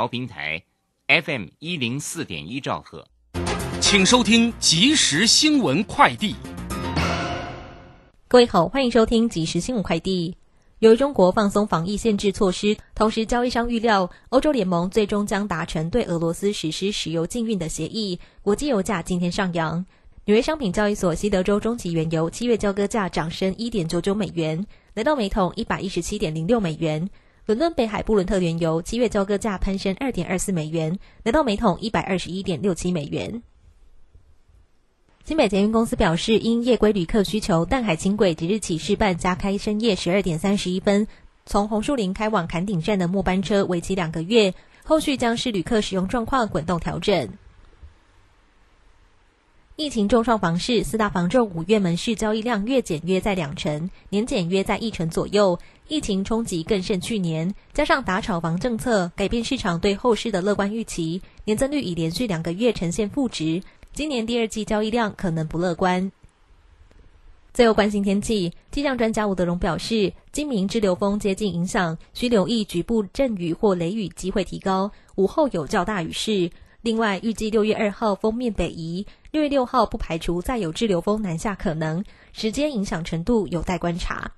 [0.00, 0.62] 调频台
[1.08, 3.06] FM 一零四点一兆赫，
[3.82, 6.34] 请收听即时新闻快递。
[8.26, 10.38] 各位好，欢迎收听即时新闻快递。
[10.78, 19.84] 由于中国放松防疫限制措施，同时交易商预料欧洲联盟最终将达成对俄罗斯实施石油禁运的协议，国际油价今天上扬。
[20.24, 24.64] 纽约商品交易所西德州中级原油七月交割价涨升一点九九美元，
[24.94, 27.10] 来到每桶一百一十七点零六美元。
[27.46, 33.42] 伦敦北海布伦特原油七月交割价攀升二点二四美元，来到每桶一百二十一点六七美元。
[35.24, 41.06] 新北捷运公司表示，因夜归旅客需求，淡海轻轨即日起试办加开深夜十二点三十一分，
[41.44, 44.54] 从红树林开往坎顶站的末班车，为期两个月。
[44.82, 47.28] 后续将视旅客使用状况滚动调整。
[49.80, 55.58] 疫情重创房市，四大房仲五月门市交易量月减约在两成，年减约在一成左右。
[55.88, 63.62] 疫情冲击更甚去年，加上打炒房政策改变市场对后市的乐观预期，年增率已连续两个月呈现负值。
[63.94, 66.12] 今年第二季交易量可能不乐观。
[67.54, 76.50] 最后关心天气，气象专家吴德荣表示，今明之流风接近影响，需留意局部阵雨或雷雨机会提高，午后有较大雨势。
[76.82, 84.32] 另外，预计六月二号封面北移，六月六号不排除再有滞留风南下可能，时间影响程度有待观察。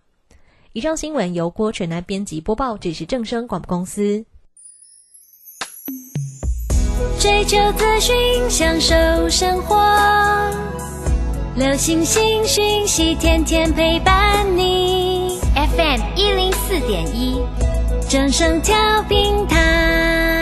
[0.74, 4.24] 以上新闻由郭纯南编辑播报，这是正声广播公司。
[7.18, 8.14] 追求资讯，
[8.50, 8.94] 享受
[9.28, 9.76] 生活。
[11.56, 15.38] 流星星讯息，天天陪伴你。
[15.54, 17.40] FM 一零四点一，
[18.08, 18.74] 正声调
[19.08, 20.41] 平台。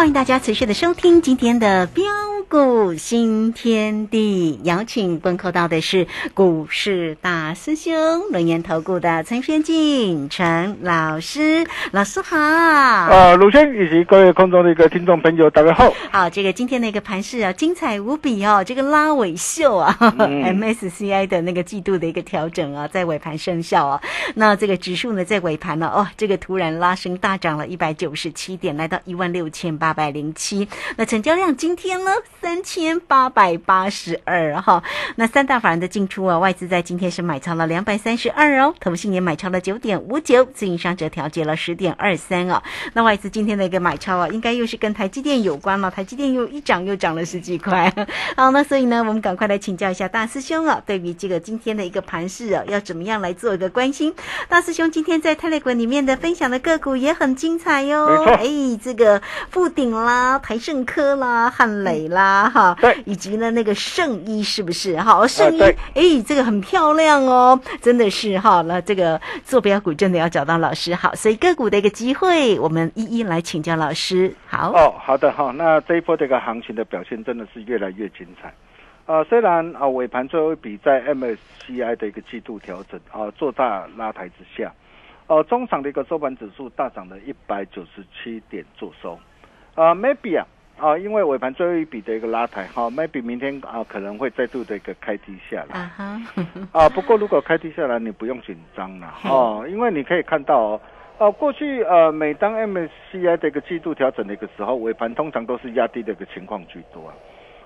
[0.00, 2.02] 欢迎大家持续的收听今天的标
[2.50, 4.58] 股新天地。
[4.64, 7.94] 邀请问候到的是股市大师兄、
[8.32, 12.36] 龙岩投顾的陈轩进陈老师，老师好。
[12.36, 15.92] 啊，鲁轩以及各位空中的一个听众朋友，大家好。
[16.10, 18.64] 好，这个今天的一个盘势啊，精彩无比哦。
[18.66, 24.02] 这个拉尾秀啊， MSCI 的那个季度的一个调整啊，在尾盘生效啊。
[24.34, 29.48] 那这个指数呢，在尾盘呢，哦，这个突然拉升大涨了一百九十七点，来到一万六。
[29.50, 30.66] 千八百零七，
[30.96, 32.10] 那成交量今天呢
[32.40, 34.82] 三千八百八十二哈，
[35.16, 42.62] 那三大法人的进出啊，外资在今天是买超了两百三十二哦，投信也买超了九点五九，自营商则调节了十点二三哦。
[42.94, 47.92] 那外资今天的一个买超啊，应该又是跟台积电有关了，台积电又一涨又涨了十几块。
[48.36, 54.14] 好，那所以呢，我们赶快来请教一下大师兄啊，对于这个今天的一个盘势啊，要怎么样来做一个关心？
[54.48, 58.46] 大师兄今天在泰勒滚里面的分享的个股也很精彩哟，哎，
[58.82, 59.20] 这个。
[59.50, 64.96] 富鼎啦，台盛科啦，汉磊啦，哈，对，以及呢那个圣衣是不是？
[64.98, 65.62] 好，圣衣，
[65.94, 68.62] 哎，这个很漂亮哦，真的是哈。
[68.62, 74.34] 那这个坐标股真的要找到老师，好，所以个股的一个机会，我们一一来请教老师。
[74.46, 75.50] 好，哦，好的哈。
[75.56, 78.52] 那这一波这个行情的表现真的是越来越精彩
[79.06, 79.24] 呃。
[79.24, 84.72] 虽然啊尾盘最后一笔在 MSCI 的一个季度调整啊做大拉抬之下，
[85.26, 89.18] 呃，中场的一个收盘指数大涨了一百九十七点做收。
[89.76, 90.44] 啊，maybe 啊，
[90.80, 96.20] 啊，因为尾盘最后一笔的一个拉抬，哈，maybe 明天啊可能会再度的一个开低下来啊哈，
[96.72, 96.88] 啊。
[96.88, 100.80] 不过如果开低下来，你不用紧张了哦，因为你可以看到哦，
[101.18, 107.14] 哦，过去呃，每当 MSCI 的一个季度调整的一个时候，尾盘通常都是压低的一个情况居多啊。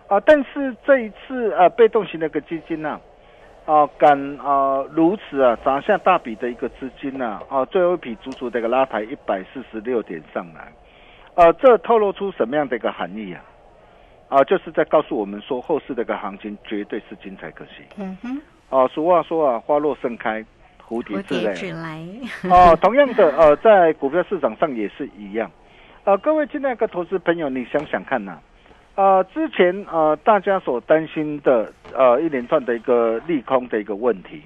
[0.08, 3.00] 啊，但是这一次啊，被动型的一个基金呢，
[3.64, 10.70] 啊，敢啊如此啊砸下大笔的一个资金呢，啊，最后一笔足足的一个拉抬一百四十六点上来，
[11.36, 13.42] 呃，这透露出什么样的一个含义啊？
[14.28, 17.82] 啊，就是在告诉我们说，后市的一个行情绝对是精彩可期。
[17.98, 18.40] 嗯哼，
[18.70, 20.44] 啊，俗话说啊，花落盛开，
[20.88, 21.52] 蝴蝶蝴自来。
[21.52, 22.04] 蝶只来，
[22.50, 25.50] 哦，同样的，呃，在股票市场上也是一样。
[26.04, 28.38] 呃，各位亲爱的投资朋友，你想想看呐、
[28.94, 34.42] 呃，之前呃大家所担心的呃一连串的一个利空的一个问题，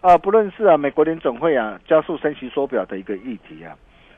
[0.00, 3.76] 啊、不论是啊美国联总会啊加速升息缩表的一个议题啊，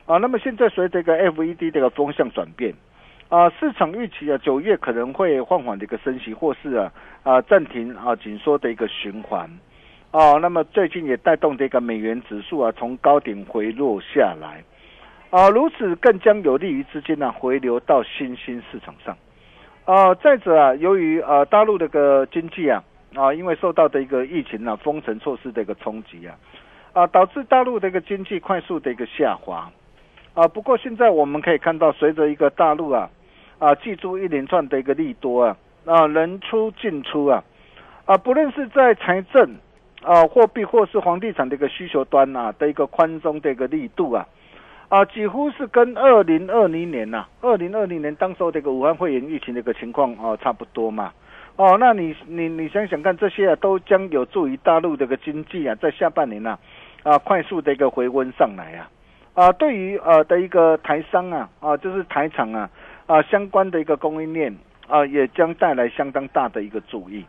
[0.09, 2.73] 啊，那么现在随着一个 FED 这个风向转变，
[3.27, 6.91] 啊，市场预期啊九月可能会放缓的一个升息，或是啊
[7.21, 9.47] 啊暂停啊紧缩的一个循环。
[10.09, 14.63] 哦，那么最近也带动这个美元指数啊，从高点回落下来，
[15.29, 19.15] 啊，如此更将有利于资金呢、回流到新兴市场上，
[19.85, 22.83] 啊，再者啊，由于啊大陆这个经济啊
[23.13, 26.35] 啊，因为受到的一个疫情啊封城措施的一个冲击啊，
[26.93, 29.71] 啊，导致大陆的一个经济快速的一个下滑，
[30.39, 33.09] 啊，不过现在我们可以看到，随着一个大陆啊
[33.57, 37.43] 啊记住一连串的一个利多啊啊人出进出啊
[38.05, 39.57] 啊，不论是在财政
[40.01, 44.25] 啊，货币或是房地产的一个需求端啊的一个宽松的一个力度啊，
[44.87, 51.11] 啊，几乎是跟二零二零年呐、二零二零年当时候这个武汉肺炎疫情的一个情况哦、差不多嘛。
[51.57, 56.57] 哦，那你你你想想看，这些啊都将有助于大陆这个经济啊，在下半年呐
[57.03, 58.87] 啊快速的一个回温上来啊
[59.39, 62.69] 啊，对于呃的一个台商啊啊，就是台厂啊
[63.05, 64.53] 啊相关的一个供应链
[64.89, 67.23] 啊，也将带来相当大的一个注意。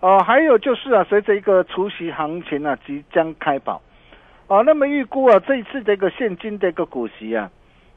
[0.00, 3.80] 哦，还有就是啊，随着一个除夕行情啊即将开跑，
[4.48, 7.48] 啊，那么预估啊这一次这个现金的一个股息啊，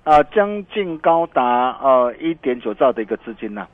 [0.03, 1.43] 啊将近高达
[1.81, 3.67] 呃一点九兆的一个资金呐、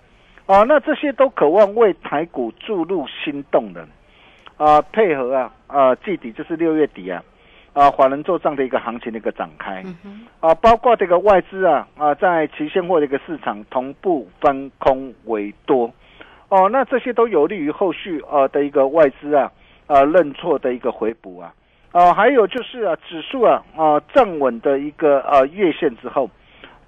[0.46, 3.86] 啊，那这些都渴望为台股注入新动能，
[4.56, 7.22] 啊，配合啊啊季底就是六月底啊，
[7.74, 9.84] 啊法人做账的一个行情的一个展开，
[10.40, 15.92] 啊，包括这个外资啊啊在期现货的一个市场同步翻空为多。
[16.50, 19.52] 哦，那这些都有利于后续呃的一个外资啊
[19.88, 21.52] 啊认错的一个回补啊，
[21.92, 26.30] 啊、还有就是啊指数啊啊、站稳的一个呃月线之后，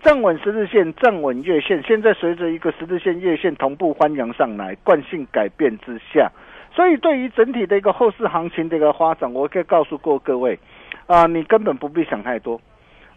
[0.03, 6.31] 站稳十日线，站稳月线，现在随着一个十日线、月线同步翻扬上来，惯性改变之下，
[6.71, 10.59] 所以对于整体的一个后市行情的一个发展，我可以告诉过各位
[11.07, 12.59] 啊、你根本不必想太多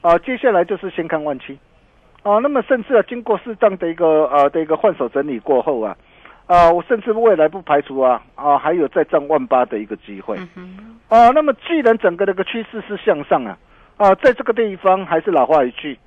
[0.01, 1.59] 啊、接下来就是先看万七。
[2.23, 5.97] 啊，那么甚至啊，经过适当的一个呃的一个换手整理过后啊，
[6.47, 10.37] 啊，我甚至未来不排除啊啊还有再涨万八的一个机会。
[11.09, 13.59] 啊，那么既然整个的一个趋势是向上啊，
[13.97, 15.99] 啊，在这个地方还是老话一句，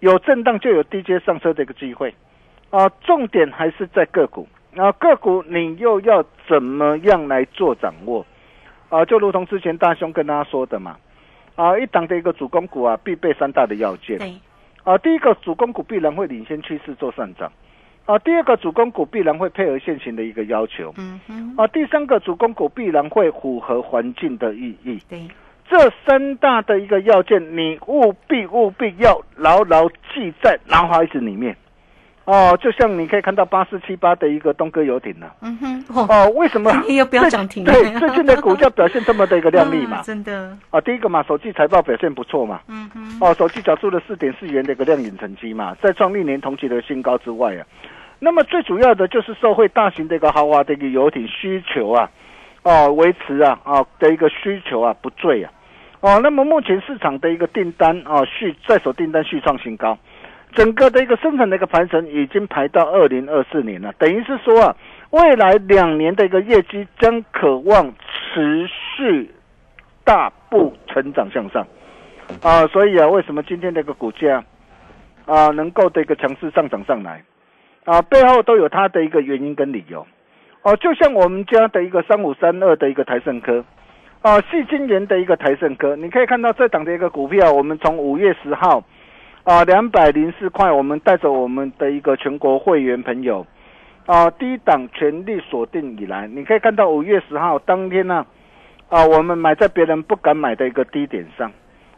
[0.00, 2.14] 有震荡就有低阶上车的一个机会。
[2.70, 4.46] 啊，重点还是在个股。
[4.76, 8.24] 啊，个股你又要怎么样来做掌握？
[8.88, 10.96] 啊，就如同之前大兄跟大家说的嘛，
[11.56, 14.18] 啊，一档的一个主攻股啊，必备三大的要件。
[14.82, 17.50] 啊，第一个主攻股必然会领先趋势做上涨，
[18.04, 24.98] 啊，第二个主攻股必然会配合现行的一个要求，嗯哼，啊，第三个主攻股必然会符合环境的意义。
[25.08, 25.26] 对，
[25.70, 31.56] 这三大的一个要件，你务必务必要牢牢记在脑海子里面。
[32.24, 36.72] 哦，就像你可以看到八四七八的一个东哥游艇呢、嗯哼，哦，哦，为什么？
[37.10, 37.64] 不要涨停。
[37.64, 39.98] 了对，最近的股价表现这么的一个靓丽嘛。
[39.98, 40.02] 啊？
[40.06, 42.60] 真的，啊，第一个嘛，首季财报表现不错嘛。
[42.68, 47.66] 嗯哼，哦，首季缴出了四点四元的一个亮眼成绩嘛，在创历年同期的新高之外啊，
[48.20, 52.10] 那么最主要的就是受惠大型的一个豪华的一个游艇需求啊，
[52.62, 55.52] 哦维持啊啊的一个需求啊不坠啊，
[56.00, 59.98] 哦，那么目前市场的一个订单啊续在手订单续创新高，
[60.54, 64.76] 整个的一个生产的一个盘程已经排到二零二四年了，等于是说啊，
[65.10, 67.92] 未来两年的一个业绩将渴望
[68.32, 69.30] 持续
[70.04, 71.66] 大步成长向上。
[72.42, 74.42] 啊，所以啊，为什么今天这个股价
[75.26, 77.22] 啊能够的一个强势上涨上来
[77.84, 80.06] 啊，背后都有它的一个原因跟理由。
[80.62, 83.62] 哦，就像我们家的一个三五三二的一个台盛科，
[84.22, 88.82] 啊，细晶元的一个台盛科，你可以看到这档的一个股票，我们从五月十号
[89.44, 93.46] 啊两百零四块，我们带着我们的一个全国会员朋友
[94.06, 98.26] 啊低档全力锁定以来，你可以看到五月十号当天呢
[98.88, 101.52] 啊我们买在别人不敢买的一个低点上。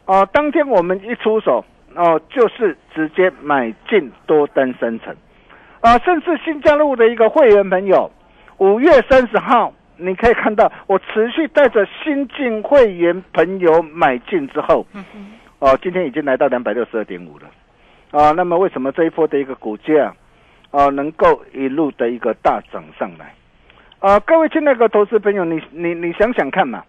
[0.05, 5.13] 啊、当天我们一出手，哦、就是直接买进多单三成，
[5.81, 8.09] 啊，甚至新加入的一个会员朋友，
[8.57, 14.85] 五月三十号你可以看到，我持续带着新进会员朋友买进之后，
[15.59, 17.49] 哦，今天已经来到两百六十二点五了，
[18.11, 20.13] 啊，那么为什么这一波的一个股价，
[20.69, 23.33] 啊，能够一路的一个大涨上来？
[23.99, 26.83] 啊，各位亲爱的投资朋友，你你你想想看嘛，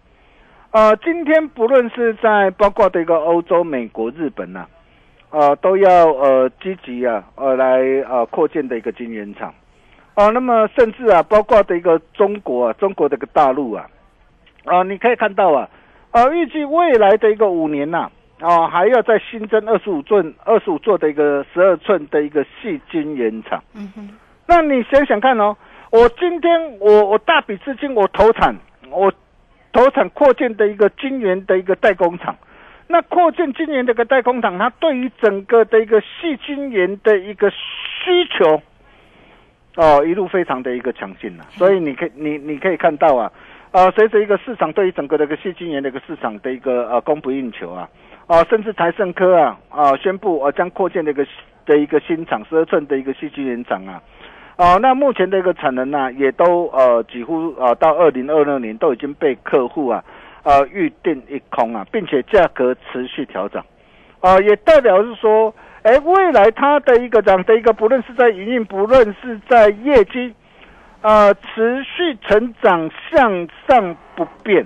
[0.69, 4.67] 啊，今天不论是在包括的一个欧洲、美国、日本呐、
[5.31, 9.51] 呃，都要呃积极啊，呃来呃扩建的一个晶圆厂，
[10.13, 13.89] 啊，那么甚至啊，包括的一个中国啊，中国的一个大陆啊，
[14.65, 15.67] 啊，你可以看到啊，
[16.11, 18.11] 啊，预计未来的一个五年呐、啊，
[18.67, 23.61] 还要再新增二十五寸、二十五座的一个十二寸的一个细晶圆厂。
[23.75, 24.09] 嗯哼，
[24.47, 25.55] 那你想想看哦，
[25.91, 28.55] 我今天我我大笔资金我投产，
[28.89, 29.11] 我
[29.73, 32.35] 投产扩建的一个晶圆的一个代工厂。
[32.87, 38.61] 那扩建晶圆的一个代工厂，它对于整个的一个细晶圆的一个需求，
[39.75, 41.45] 哦，一路非常的一个强劲啊。
[41.51, 43.31] 所以你可以你你可以看到啊，
[43.71, 47.87] 呃，随着一个市场对于整个的一个细晶圆的一个市场的一个呃供不应求啊，
[48.29, 51.25] 啊、甚至台盛科啊啊、宣布啊将扩建的一个
[51.65, 53.99] 的一个新厂十二寸的一个细晶圆厂啊。
[54.55, 60.03] 哦，那目前的一个产能呢、也都呃几乎呃到二零二六年都已经被客户啊
[60.43, 63.59] 呃预定一空啊，并且价格持续调整，
[64.19, 70.31] 啊、也代表是说，哎，未来它的一个这样的一个，不论是在营运，不论是在业绩，
[71.01, 74.63] 呃，持续成长向上不变，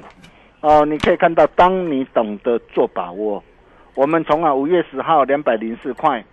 [0.60, 3.42] 哦、你可以看到，当你懂得做把握，
[3.96, 6.24] 我们从啊五月十号两百零四块。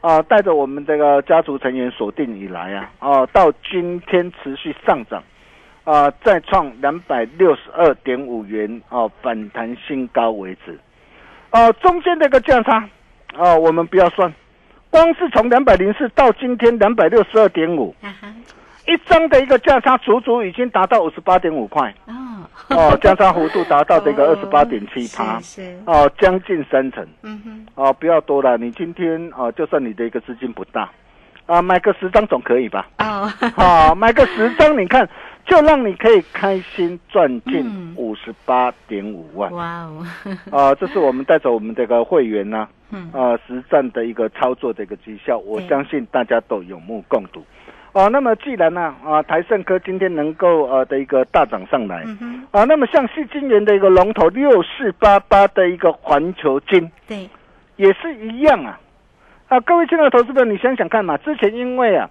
[0.00, 5.24] 啊，带着我们这个家族成员锁定以来啊，哦、到今天持续上涨，
[5.84, 10.78] 啊，再创两百六十二点五元哦，反弹新高为止。
[11.52, 12.86] 哦、中间的一个价差，
[13.34, 14.30] 哦、我们不要算，
[14.90, 17.96] 光是从两百零四到今天两百六十二点五，
[18.86, 22.12] 一张的一个价差，足足已经达到五十八点五块哦，
[22.68, 25.40] 哦，价差幅度达到这个二十八点七趴。
[25.86, 27.06] 哦，将近三成。
[27.22, 30.90] 嗯哼，哦，不要多了，你今天哦，就算你的一个资金不大，
[31.46, 32.88] 啊，买个十张总可以吧？
[32.98, 35.08] 哦，啊， 买个十张，你看，
[35.46, 37.94] 就让你可以开心赚进嗯。
[37.96, 39.52] 五十八点五万。
[39.52, 40.06] 哇哦，
[40.50, 43.10] 啊，这是我们带着我们这个会员呢、嗯。
[43.12, 47.44] 啊，实战的一个操作的一个绩效，我相信大家都有目共睹。
[47.94, 57.30] 啊，那么既然呢，啊，台盛科今天能够呃的一个大涨上来，嗯，啊，那么像细晶圆的一个龙头六四八八的一个环球金，对，
[57.76, 58.80] 也是一样啊。
[59.46, 62.10] 啊，各位亲爱的投资者，你想想看嘛，之前因为啊，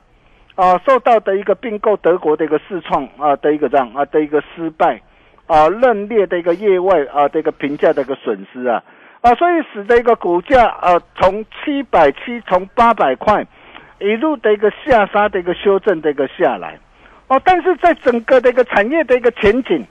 [0.56, 5.02] 啊受到的一个并购德国的一个试创啊的一个这样啊的一个失败
[5.48, 8.82] 啊认列的一个业外啊的一个评价的一个损失啊
[9.20, 13.46] 啊，所以使得一个股价啊从七百七从八百块
[14.04, 16.78] 一路的一个下杀的一个修正的一个下来
[17.28, 19.86] 哦，但是在整个的一个产业的一个前景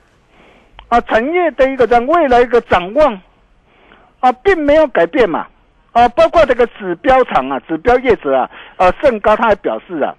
[0.88, 3.21] 啊，产业的一个这样未来一个展望
[4.21, 5.47] 啊，并没有改变嘛。
[5.92, 10.14] 啊，包括这个指标厂啊，指标业者啊，啊，盛高他还表示啊，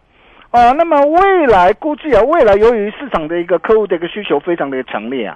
[0.51, 5.35] 啊，那么未来估计啊，未来由于市场的一个客户的一个需求非常的强烈啊，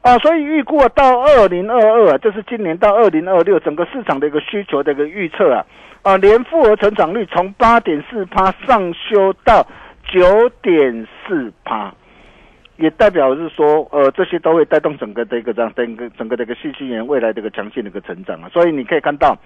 [0.00, 5.62] 啊，所以预估啊，到二零二二，就是今年到二零二六，整个市场的一个需求的一个预测啊，
[6.04, 9.66] 啊，年复合成长率从八点四趴上修到
[10.06, 11.92] 九点四趴。
[12.76, 19.38] 也代表是说，呃，这些都会带动整个的一个这样整个整个的一个信息源未来的一个强劲的一个成长啊，所以你可以看到，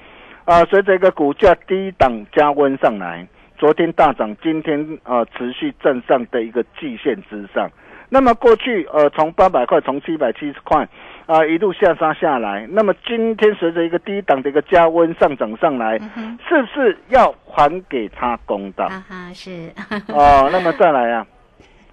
[0.46, 7.70] 啊、随着一个股价低档加温上来，昨天大涨，今天啊、持续站上的一个季线之上。
[8.08, 10.88] 那么过去呃从八百块从七百七十块
[11.26, 18.86] 啊、一路下杀下来，那么今天随着一个低档的一个加温上涨上来，嗯，是不是要还给他公道？
[18.86, 19.70] 啊哈，是，
[20.08, 21.26] 哦，那么再来啊，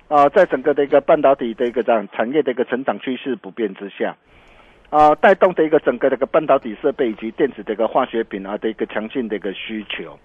[0.07, 4.15] 啊，在整个的一个半导体的一个这样产业的一个成长趋势不变之下，
[4.89, 10.17] 啊，带动的一个整个的一个半导体设备以及电子的一个化学品啊的一个强劲的一个需求，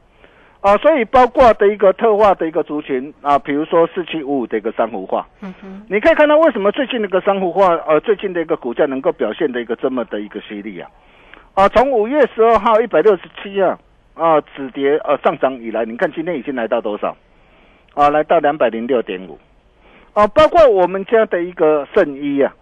[0.61, 10.91] 啊，所以包括的一个特化的一个族群啊，比如说四七五五的一个珊瑚化，嗯哼，你可以看到为什么最近那个珊瑚化呃最近的一个股价能够表现的一个这么的一个犀利啊，
[11.55, 13.79] 啊，从五月十二号一百六十七啊
[14.15, 17.17] 啊止跌呃上涨以来，你看今天已经来到多少？
[17.95, 19.39] 啊，来到两百零六点五，
[20.13, 22.55] 啊，包括我们家的一个圣衣啊，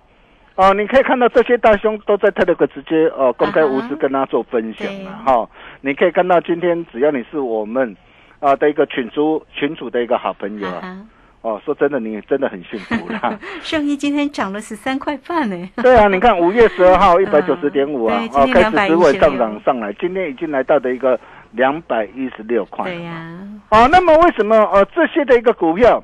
[0.54, 5.04] 啊，你可以看到这些大兄都在特勒克直接呃公开无私跟他做分享对。
[5.04, 7.96] 了哈、你可以看到今天只要你是我们
[8.40, 11.06] 啊的一个群主群主的一个好朋友啊，啊，
[11.42, 13.38] 哦，说真的，你真的很幸福啦。
[13.62, 21.18] 圣衣今天涨了十三块半呢，对啊，你看五月十二号 一百九十点五啊对，今啊，开始止稳216上涨上来，今天已经来到的一个
[21.52, 22.84] 两百一十六块。
[22.84, 26.02] 对呀，啊，那么为什么呃这些的一个股票，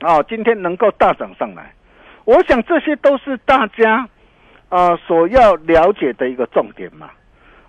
[0.00, 1.72] 啊今天能够大涨上来？
[2.24, 4.08] 我想这些都是大家
[4.68, 7.10] 啊所要了解的一个重点嘛。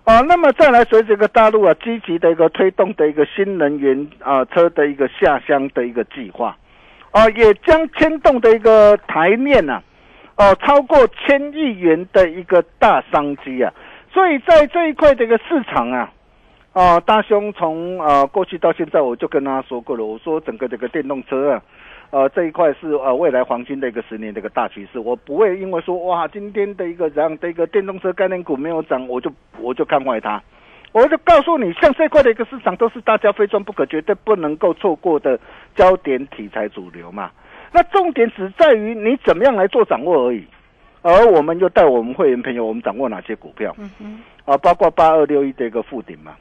[0.04, 6.54] 啊，那么再来随着这个大陆啊积极的一个推动的一个新能源啊车的一个下乡的一个计划，
[7.10, 9.82] 啊，也将牵动的一个台面呐、
[10.36, 13.72] 哦、超过千亿元的一个大商机啊，
[14.12, 16.12] 所以在这一块的一个市场啊，
[16.74, 21.62] 啊，大兄从啊过去到现在，我就跟他说过了，我说整个这个电动车啊。
[22.14, 29.28] 呃，这一块是呃未来黄金的一个十年的一个大趋势，我不会因为说哇今天的一个这样的一个电动车概念股没有涨，我就
[29.58, 30.40] 我就看坏它。
[30.92, 35.36] 我就告诉你，像这块的一个市场都是大家非赚不可，绝对不能够错过的
[35.74, 37.32] 焦点题材主流嘛。
[37.72, 40.44] 那重点只在于你怎么样来做掌握而已。
[41.02, 43.74] 而我们又带我们会员朋友，我们掌握哪些股票？
[43.76, 46.36] 嗯哼，啊，包括八二六一的一个附顶嘛。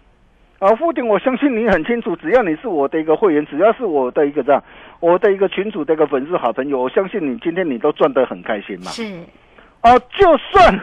[0.63, 4.63] 啊，附顶，我相信你很清楚，只要你是我的一个会员，只要是我的一个这样，
[5.01, 8.85] 我的一个群主的一个粉丝好朋友，我相信你今天你都赚得很开心嘛。
[8.91, 9.03] 是，
[9.81, 10.79] 哦，就算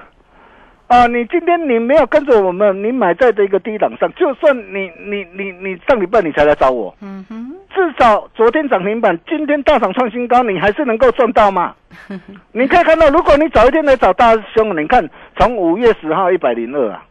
[0.88, 11.75] 啊，你今天你没有跟着我们，你买在这个低档上，就算你你你你上礼拜你才来找我，嗯哼，至少昨天涨停板，今天大涨创新高，你还是能够赚到嘛？
[12.52, 15.08] 你可以看到，如果你早一天来找大兄，你看
[15.38, 17.02] 从五月十号一百零二啊，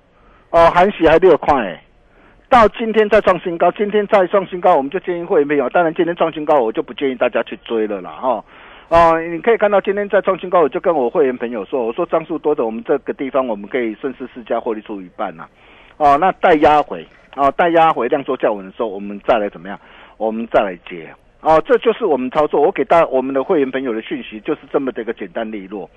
[0.52, 1.82] 哦，韩喜还六块、欸，
[2.50, 8.44] 到今天再创新高，今天再创新高，我们就建议会员朋友，当然今天创新高，我就不建议大家去追了啦，哈、
[8.90, 15.46] 哦，你可以看到今天在创新高，我就跟我会员朋友说，我说张数多的，我们这个地方我们可以顺势试价获利出一半呐、
[15.98, 19.80] 哦，那待压回，哦，待压回量缩较稳的时候，我们再来怎么样？
[20.18, 21.08] 我们再来接，
[21.42, 22.60] 哦，这就是我们操作。
[22.60, 25.88] 我给大我们的会员朋友的讯息就是这么的一个简单利落。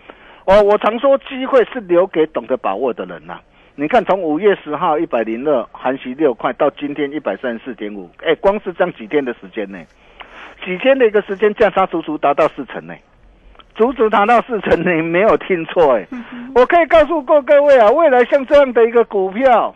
[0.44, 3.40] 哦，我常说机会是留给懂得把握的人呐、
[3.74, 9.78] 你看，从五月十号一百零二，含息六块，到今天一百三十四点五，哎，光是这样几天的时间呢，
[10.62, 12.94] 几天的一个时间价差足足达到四成呢，
[13.74, 16.06] 足足达到四成，你没有听错哎，
[16.54, 19.74] 我可以告诉过各位啊，未来像这样的一个股票，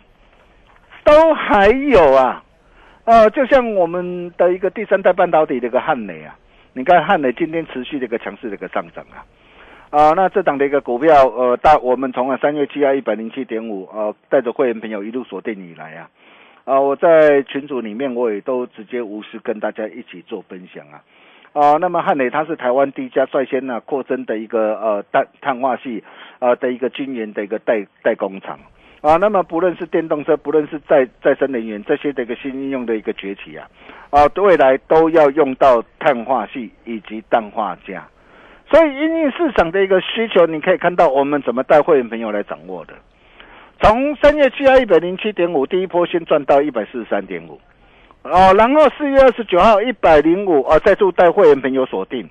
[1.03, 2.43] 都还有啊，
[3.05, 6.35] 呃，就像我们的一个第三代半导体的一个汉磊啊，
[6.73, 9.25] 你看汉磊今天持续的一个强势的一个上涨啊。
[9.89, 16.09] 啊、那这档的一个股票，呃，大我们从啊三月七号一百零七点五，呃，带着会员朋友一路锁定以来啊，
[16.65, 21.01] 啊、我在群组里面我也都直接无私跟大家一起做分享啊，
[21.53, 26.03] 啊、那么汉磊它是台湾第一家率先呢、扩增的一个呃碳碳化系
[26.39, 28.59] 呃的一个晶圆的一个代代工厂。
[28.99, 33.65] 啊，那么不论是电动车，不论是再再生能源这些的一个新应用的一个崛起啊，
[34.09, 38.03] 啊，未来都要用到碳化系以及氮化镓。
[38.69, 42.93] 所以，因应市场的一个需求，你可以看到我们怎么带会员朋友来掌握的。
[43.81, 47.59] 从三月七号一百零七点五，第一波先赚到一百四十三点五，
[48.23, 52.27] 哦，然后四月二十九号一百零五，啊，再度带会员朋友锁定，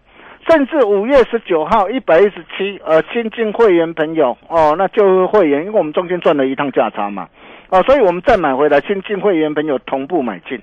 [0.49, 7.29] 甚至五月十九号一百一十七，呃，新进会员朋友，哦，那就是会员，因为我们中间赚了一趟价差嘛，
[7.71, 10.61] 哦，所以我们再买回来，新进会员朋友同步买进，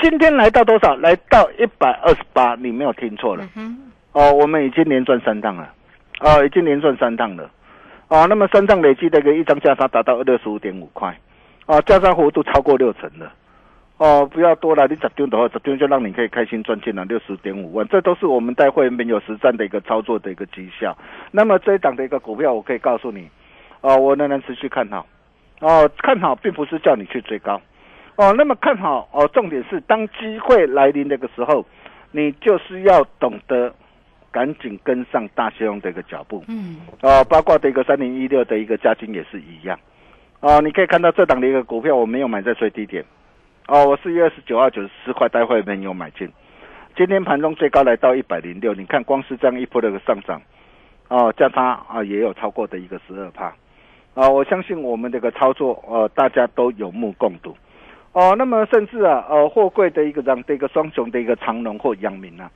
[0.00, 0.94] 今天来到多少？
[0.96, 3.48] 来到一百二十八，你没有听错了。
[4.12, 5.70] 哦，我们已经连赚三趟了，
[6.20, 7.48] 哦，已经连赚三趟了，
[8.08, 11.16] 哦，那么三趟累计的一个一张价差达到六十五点五块，
[11.66, 13.32] 哦，价差幅度超过六成了，
[13.98, 20.96] 哦，不要多了，你十丢的话，十丢就让你可以开心赚进了六十点五万，这都是我们带会员朋友实战的一个操作的一个绩效。
[21.30, 23.28] 那么这一档的一个股票，我可以告诉你，
[23.82, 25.06] 哦，我仍然持续看好，
[25.60, 27.60] 哦，看好并不是叫你去追高，
[28.16, 31.64] 哦，那么看好哦，重点是当机会来临那个时候，
[32.10, 33.72] 你就是要懂得。
[34.30, 39.78] 赶紧跟上大西洋的一个脚步，嗯，哦，包括的一个三零一六的一个加金也是一样，
[40.40, 43.02] 哦，你可以看到这档的一个股票我没有买在最低点，
[43.68, 46.30] 哦，我四月二十九号九十四块待会没有买进，
[46.94, 50.40] 今天盘中最高来到一百零六，你看光是这样一波的一个上涨，
[51.08, 53.54] 哦，价差啊也有超过的一个十二帕，
[54.14, 57.56] 啊，我相信我们这个操作呃大家都有目共睹，
[58.12, 62.50] 哦，那么甚至啊呃货柜的一个这样的一个双雄的一个长隆或阳明啊。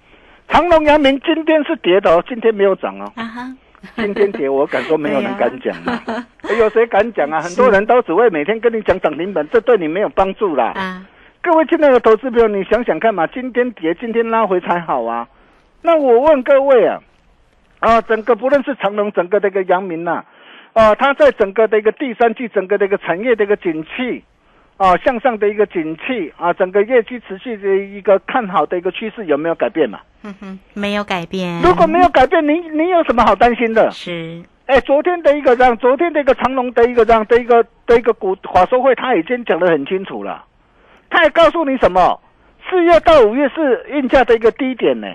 [0.53, 3.11] 长隆、阳明今天是跌的哦，今天没有涨哦。
[3.17, 3.57] 啊哈，
[3.97, 5.75] 今天跌，我敢说没有人敢讲
[6.59, 7.41] 有 谁敢讲啊？
[7.41, 10.67] 很多人都只会每天跟你讲涨停板，这对你没有帮助啦。
[10.75, 11.07] 啊，
[11.41, 15.27] 各位亲爱的投资朋友，你想想看嘛，今天跌，今天拉回才好啊。
[15.81, 17.01] 那我问各位啊，
[17.81, 20.23] 啊，整个不论是长隆，整个的一个阳明呐、
[20.75, 24.23] 啊，它在整个的一个第三季，整个的一个产业的一个景气。
[24.77, 30.01] 啊，向上的一个景气啊，整个业绩持续的一个看好的一个趋势有没有改变嘛？
[30.25, 31.61] 嗯哼，没有改变。
[31.63, 33.91] 如果没有改变，你你有什么好担心的？
[33.91, 40.45] 是，哎，昨天的一个这样，昨天的一个长隆的一个这样的一个的一个股华收会，他已经讲得很清楚了。
[41.11, 42.21] 他也告诉你什么？
[42.71, 45.09] 四月到五月是运价的一个低点呢，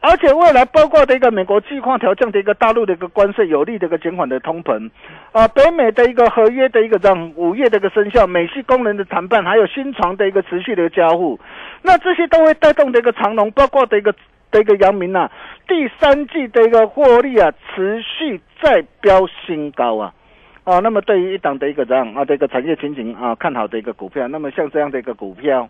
[0.00, 4.88] 而且未来包括的一个美国计划调降的一个大陆的一个关税，有利的一个减缓的通膨，
[5.32, 11.40] 啊，北美的一个合约的一个让五月的一个生效，美系工人的谈判，还有新床的一个持续的交互，
[11.82, 14.14] 那这些都会带动的一个长龙，包括的一个
[14.52, 15.28] 的一个阳明啊，
[15.66, 20.14] 第三季的一个获利啊，持续再飙新高啊。
[20.62, 25.68] 哦，那么对于一档的一个这样啊，这个产业前景啊看好的一个股票，那么像这样的一个股票。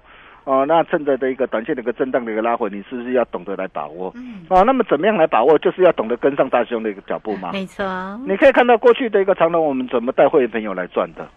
[0.48, 4.10] 哦，那趁着的一个短线的一个震荡的一个拉回，你是不是要懂得来把握？
[4.16, 5.58] 嗯，哦，那么怎么样来把握？
[5.58, 7.50] 就是要懂得跟上大兄的一个脚步嘛。
[7.52, 7.84] 没错，
[8.26, 11.28] 你可以看到过去的一个长龙，我们怎么带会员朋友来赚的？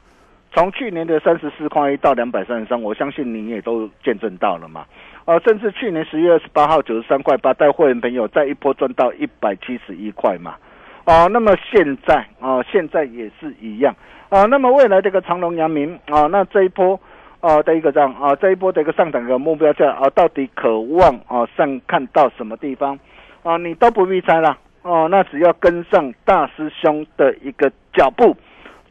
[0.54, 4.86] 从去年的三十四块一到两百三十三，我相信你也都见证到了嘛。
[5.26, 10.56] 哦，甚至去年十月二十八号九十三块八，带会员朋友再一波赚到一百七十一块嘛。
[11.04, 13.93] 哦，那么现在啊，现在也是一样
[14.30, 14.45] 啊。
[14.45, 16.97] 那么未来这个长隆、阳明啊，那这一波。
[17.41, 22.97] 啊的一个这样啊，这一波的一个上涨的目标价啊，到底渴望啊上看到什么地方
[23.43, 23.58] 啊？
[23.58, 28.36] 你都不必猜了哦，那只要跟上大师兄的一个脚步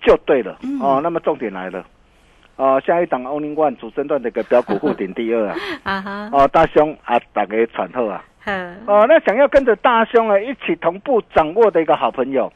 [0.03, 1.01] 就对了哦。
[1.03, 1.85] 那么重点来了
[2.57, 8.23] 啊，下一档 Only One 主升段的一个标股护顶第二啊 啊哈哦，大兄啊，打给传后啊，
[8.87, 12.53] 哦，那想要跟着大兄啊一起同步掌握的一个好朋友。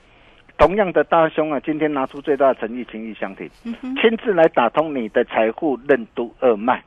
[0.57, 3.49] 同样的大兄啊，今天拿出最大的诚意，情意相挺，
[4.01, 6.83] 亲自来打通你的财富任督二脉。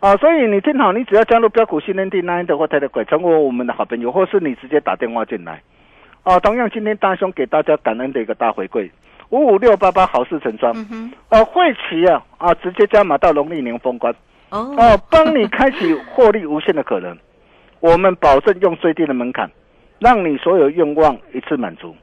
[0.00, 0.16] 啊！
[0.16, 5.62] 所以你听好，你只要加入标股新天地 nine 的或 t e l 成为我们的好朋友，或是你直接打电话进来。
[6.24, 6.40] 啊！
[6.40, 8.90] 同样，今天大兄给大家感恩的一个大回馈，
[9.30, 10.72] 五五六八八好事成双，
[11.28, 14.12] 哦，汇齐啊啊，直接加码到农历年封关。
[14.50, 14.74] 哦。
[14.76, 17.16] 哦，帮你开启获利无限的可能，
[17.78, 19.48] 我们保证用最低的门槛，
[20.00, 21.94] 让你所有愿望一次满足。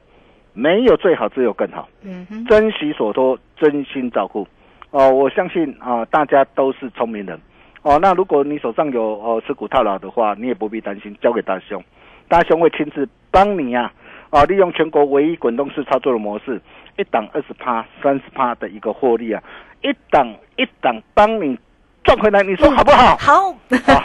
[0.60, 1.88] 没有最好，只有更好。
[2.02, 4.46] 嗯哼，珍惜所托，真心照顾。
[4.90, 7.40] 哦，我相信啊，大家都是聪明人。
[7.82, 11.82] 哦，那如果你手上有哦持股套牢的话，你也不必担心，交给大兄，
[12.28, 13.90] 大兄会亲自帮你啊。
[14.28, 16.60] 啊，利用全国唯一滚动式操作的模式，
[16.98, 19.42] 一档二十趴、三十趴的一个获利啊，
[19.82, 21.58] 一档一档帮你。
[22.02, 23.16] 赚回来，你说好不好？
[23.18, 23.54] 好，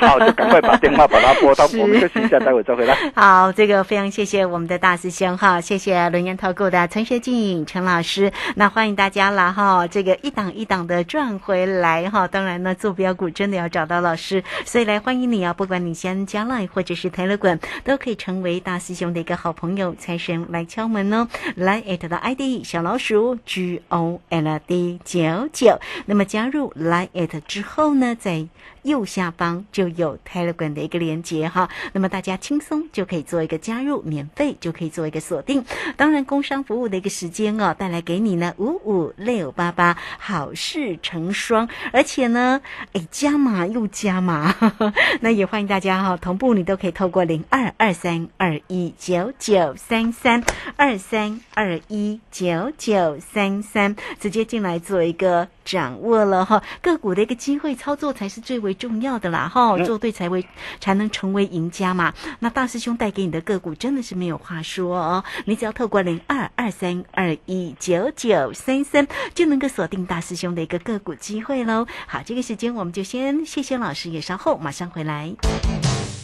[0.01, 2.95] 好，就赶快把电话把它拨到， 我们休息一下，待会再回来。
[3.15, 27.84] 好，这个非常谢谢我们的大师兄哈，谢谢轮研投顾的陈学静陈老师，那欢迎大家了哈，这个一档一档的赚回来哈，当然呢，坐标股真的要找到老师，所以来欢迎你啊，不管你先加 line 或者是台乐滚，都可以成为大师兄的一个好朋友，财神来敲门哦，来艾特的 ID 小老鼠 G O L D 九九，那么加入来艾特之后。
[27.85, 28.47] 后呢，在
[28.85, 35.63] 右下方就有 Telegram 的一个连接哈，那么大家轻松就可以做一个加入，免费就可以做一个锁定。
[35.95, 42.61] 当然，工商服务的一个时间哦，带来给你呢五五六八八，好事成双，而且呢，
[42.93, 44.55] 哎加码又加码，
[45.21, 50.43] 那也欢迎大家哈，同步你都可以透过零二二三二一九九三三
[50.75, 57.75] 二三二一九九三三直接进来做一个掌握了哈，个股的一个机会。
[57.75, 60.45] 操作才是最为重要的啦，哈，做对才为
[60.79, 62.13] 才能成为赢家嘛。
[62.39, 71.87] 那大师兄带给你的个股真的是没有话说哦，你只要透过零二二三二一九九三三就能够锁定大师兄的一个个股机会喽。
[72.07, 75.33] 好，这个时间我们就先谢谢老师，也稍后马上回来。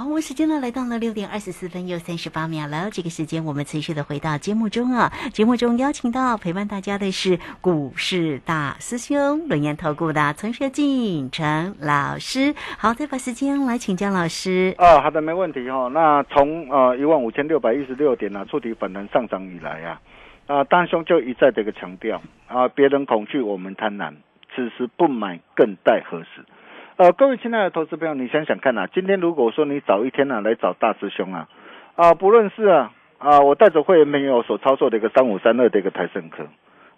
[0.00, 2.88] 好，我们时间呢来到了六点二十四分又三十八秒了。
[2.90, 12.54] 这个时间我们持续的回到节目中啊，节目中邀请到陪伴大家的是股市大师兄轮研投顾的陈学进陈老师。
[12.78, 14.74] 好，再把时间来请教老师。
[14.78, 20.00] 啊，好的，没问题哈、那从呃一万五千六百一十六点呢、触底反弹上涨以来啊，
[20.46, 24.14] 啊，大兄就一再的一个强调啊，别人恐惧，我们贪婪，
[24.56, 26.42] 此时不买更待何时？
[27.00, 31.48] 呃，各位亲爱的投资朋友，你想想看啊，今天如果说你早一天啊来找大师兄啊，
[31.96, 36.46] 啊，不论是啊啊，我带着会员朋友所操作的一个三五三二的一个台盛科。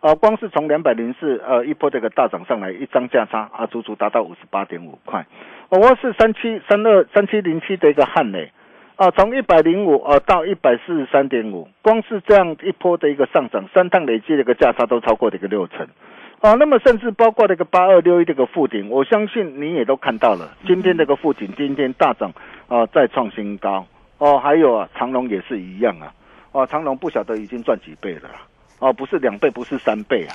[0.01, 5.25] 啊，光是从两百零四呃一波这个大涨上来，一张价差啊，足足达到五十八点五块。
[5.69, 8.51] 哦，我是三七三二三七零七的一个汉磊，
[8.97, 15.87] 啊，从一百零五呃到一百四十三点五，光是这样一波的一个上涨，三趟累计的一个价差都超过了一个六成。
[16.43, 22.33] 啊，那么甚至包括那个八二六一这个附顶，我相信你也都看到了，今天这个附顶今天大涨
[22.67, 23.87] 啊，再创新高。
[24.19, 26.13] 哦，还有啊，长隆也是一样啊，
[26.51, 28.43] 哦，长隆不晓得已经赚几倍了啦。
[28.81, 30.35] 哦，不是两倍，不是三倍啊，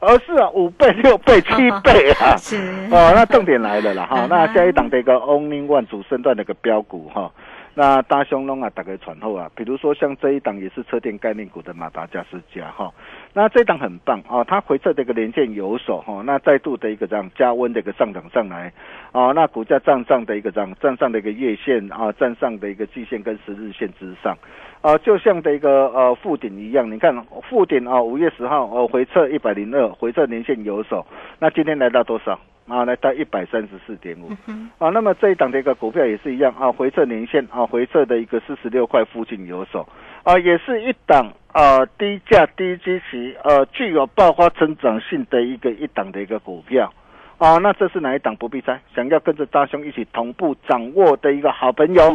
[0.00, 1.52] 而是啊五倍、六倍、七
[1.82, 2.36] 倍啊。
[2.40, 2.56] 是
[2.90, 4.28] 哦，那重点来了啦哈 嗯。
[4.30, 7.30] 那下一档的一个 Only One 主升段的一个标股哈，
[7.74, 12.90] 那大雄龙啊，大概传后啊，比如说像这一档也是车电概念股的马达加斯加哈，
[13.36, 18.72] 那这一档很棒啊，它回撤的一个连线有手哈，那再度的一个这样加温的一个上涨上来
[19.10, 24.36] 啊，那股价站上的一个这样站上的一个月线啊，站上的一个季线跟十日线之上。
[24.82, 27.12] 啊，就像的一个呃附顶一样，你看
[27.48, 31.04] 附顶啊，五月十号哦回撤一百零二，回撤年线有手，
[31.40, 32.38] 那今天来到多少？
[32.68, 34.30] 啊，来到一百三十四点五。
[34.78, 39.88] 啊，那么这一档的一个股票也是一样啊，回撤年线啊，回撤的一个四十六块附近有手，
[40.22, 46.92] 啊，也是一档呃低价低基期呃具有爆发成长性的一个一档的一个股票。
[47.38, 48.78] 啊，那这是哪一档不必猜？
[48.94, 52.14] 想要跟着大兄一起同步掌握的一个好朋友。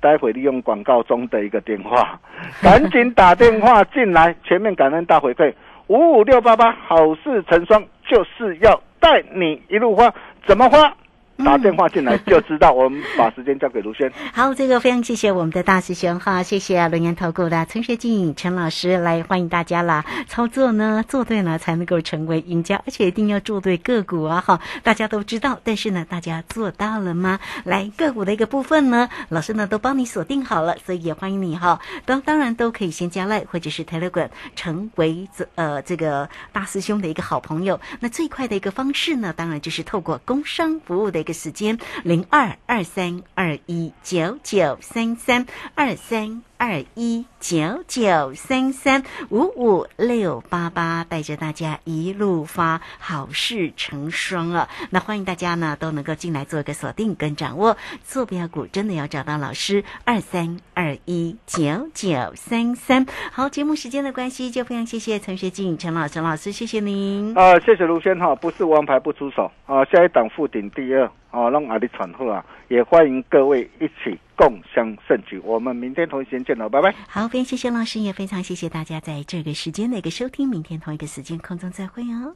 [0.00, 2.18] 待会利用广告中的一个电话，
[2.60, 4.34] 赶紧打电话进来。
[4.44, 5.54] 前面感恩大回馈
[5.86, 10.12] 五五六八八，好事成双，就是要带你一路花，
[10.44, 10.92] 怎么花？
[11.36, 12.72] 打电话进来就知道。
[12.72, 14.10] 我们把时间交给卢轩。
[14.32, 20.04] 好，这个非常谢谢我们的大师兄哈，谢谢啊轮研投顾的陈学进陈老师来欢迎大家啦。
[20.28, 24.60] 操作呢，做对了才能够成为赢家，而且一定要做对个股啊哈。
[24.82, 27.40] 大家都知道，但是呢，大家做到了吗？
[27.64, 31.80] 来个股的一个部分呢，老师呢都帮你锁定好了，所以也欢迎你哈。
[32.04, 37.80] 当当然都可以先加赖或者是 Telegram 成为这呃这个大师兄的一个好朋友。
[38.00, 46.42] 那最快的一个方式呢，当然就是透过工商服务的一个时间零二二三二一九九三三二三。
[46.62, 54.68] 二一九九三三五五六八八，带着大家一路发，好事成双啊！
[54.90, 63.04] 那欢迎大家呢都能够进来做一个锁定跟掌握，坐标股真的要找到老师二三二一九九三三。
[63.32, 67.36] 好，节目时间的关系，就非常谢谢陈学静陈老陈老师，谢谢您。
[67.36, 75.40] 啊、谢谢卢轩哈，不是王牌不出手啊、下一档复顶第二啊，让阿里传呼啊，也欢迎各位一起共襄盛举。
[75.44, 76.94] 我们明天同一时间见喽，拜拜。
[77.08, 82.34] 好，非常谢谢老师，也非常谢谢大家在这个时间的一个收听，明天同一个时间空中再会哦。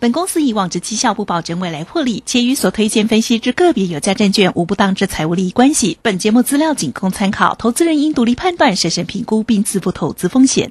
[0.00, 5.98] 本公司以往之绩效不保证未来获利，且与所推荐分析之个别有价证券无不当之财务利益关系。
[6.02, 10.70] 本节目资料仅供参考，投资人应独立判断、审慎评估并自负投资风险。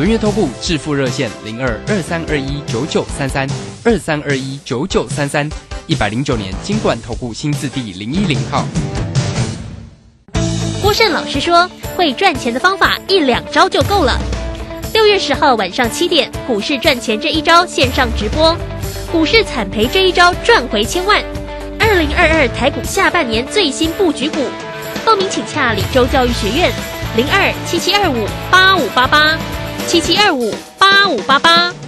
[0.00, 3.46] 轮月投顾致富热线零二二三二一九九三三
[3.84, 5.46] 二三二一九九三三，
[5.86, 8.64] 一百零九年金管投顾新字第零一零号。
[10.80, 14.18] 郭胜老师说，会赚钱的方法一两招就够了。
[14.94, 18.56] 六月十号晚上七点，股市赚钱这一招线上直播，
[19.12, 21.22] 股市惨赔这一招赚回千万。
[21.78, 24.46] 二零二二台股下半年最新布局股，
[25.04, 26.72] 报名请洽李州教育学院
[27.18, 29.38] 零二七七二五八五八八
[29.90, 31.79] 七七二五八五八八。